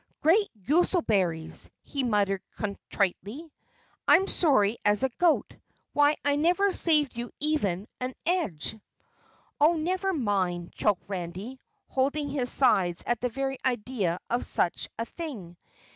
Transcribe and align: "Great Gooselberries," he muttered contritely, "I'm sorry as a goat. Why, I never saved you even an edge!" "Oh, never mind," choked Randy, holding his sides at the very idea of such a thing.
"Great 0.23 0.49
Gooselberries," 0.63 1.69
he 1.83 2.01
muttered 2.01 2.41
contritely, 2.57 3.47
"I'm 4.07 4.27
sorry 4.27 4.77
as 4.83 5.03
a 5.03 5.09
goat. 5.19 5.53
Why, 5.93 6.15
I 6.25 6.37
never 6.37 6.71
saved 6.73 7.15
you 7.15 7.29
even 7.39 7.87
an 7.99 8.15
edge!" 8.25 8.75
"Oh, 9.59 9.73
never 9.73 10.11
mind," 10.11 10.71
choked 10.73 11.07
Randy, 11.07 11.59
holding 11.87 12.29
his 12.31 12.49
sides 12.51 13.03
at 13.05 13.21
the 13.21 13.29
very 13.29 13.59
idea 13.63 14.17
of 14.27 14.43
such 14.43 14.89
a 14.97 15.05
thing. 15.05 15.55